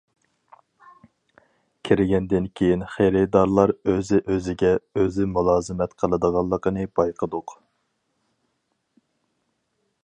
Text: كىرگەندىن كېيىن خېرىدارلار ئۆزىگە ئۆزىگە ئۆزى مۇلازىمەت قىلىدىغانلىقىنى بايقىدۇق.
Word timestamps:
كىرگەندىن 1.89 2.47
كېيىن 2.61 2.85
خېرىدارلار 2.93 3.75
ئۆزىگە 3.91 4.23
ئۆزىگە 4.35 4.73
ئۆزى 5.03 5.29
مۇلازىمەت 5.35 5.95
قىلىدىغانلىقىنى 6.05 6.91
بايقىدۇق. 7.01 7.57